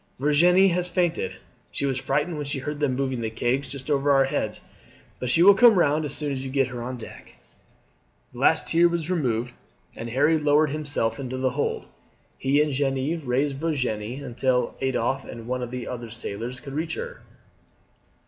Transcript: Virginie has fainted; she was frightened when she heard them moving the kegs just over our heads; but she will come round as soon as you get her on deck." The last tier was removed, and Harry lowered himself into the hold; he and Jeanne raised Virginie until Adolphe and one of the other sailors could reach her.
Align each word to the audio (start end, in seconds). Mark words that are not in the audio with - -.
Virginie 0.17 0.69
has 0.69 0.87
fainted; 0.87 1.33
she 1.71 1.85
was 1.85 1.99
frightened 2.01 2.35
when 2.35 2.45
she 2.47 2.57
heard 2.57 2.79
them 2.79 2.95
moving 2.95 3.21
the 3.21 3.29
kegs 3.29 3.71
just 3.71 3.87
over 3.87 4.09
our 4.09 4.23
heads; 4.23 4.59
but 5.19 5.29
she 5.29 5.43
will 5.43 5.53
come 5.53 5.77
round 5.77 6.05
as 6.05 6.15
soon 6.15 6.31
as 6.31 6.43
you 6.43 6.49
get 6.49 6.69
her 6.69 6.81
on 6.81 6.97
deck." 6.97 7.35
The 8.33 8.39
last 8.39 8.69
tier 8.69 8.89
was 8.89 9.11
removed, 9.11 9.53
and 9.95 10.09
Harry 10.09 10.39
lowered 10.39 10.71
himself 10.71 11.19
into 11.19 11.37
the 11.37 11.51
hold; 11.51 11.85
he 12.39 12.63
and 12.63 12.73
Jeanne 12.73 13.21
raised 13.27 13.57
Virginie 13.57 14.15
until 14.15 14.73
Adolphe 14.81 15.29
and 15.29 15.45
one 15.45 15.61
of 15.61 15.69
the 15.69 15.87
other 15.87 16.09
sailors 16.09 16.59
could 16.59 16.73
reach 16.73 16.95
her. 16.95 17.21